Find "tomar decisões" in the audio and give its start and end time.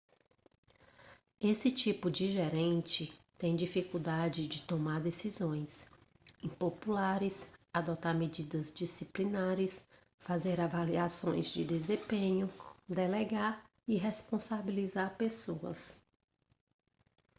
4.63-5.85